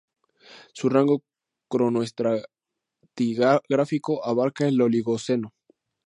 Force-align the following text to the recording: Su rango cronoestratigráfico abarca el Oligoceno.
Su 0.73 0.89
rango 0.89 1.21
cronoestratigráfico 1.69 4.25
abarca 4.25 4.67
el 4.67 4.81
Oligoceno. 4.81 5.53